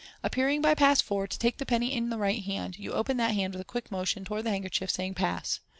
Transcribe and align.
Appearing, 0.23 0.61
by 0.63 0.73
Pass 0.73 0.99
4, 0.99 1.27
to 1.27 1.37
take 1.37 1.57
the 1.59 1.65
penny 1.67 1.93
in 1.93 2.09
the 2.09 2.17
right 2.17 2.43
hand, 2.43 2.79
you 2.79 2.91
open 2.91 3.17
that 3.17 3.35
hand 3.35 3.53
with 3.53 3.61
a 3.61 3.65
quick 3.65 3.91
motion 3.91 4.25
towards 4.25 4.45
the 4.45 4.49
handkerchief, 4.49 4.89
saying," 4.89 5.13
Pass 5.13 5.59